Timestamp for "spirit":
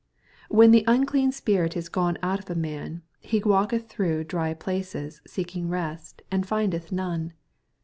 1.31-1.77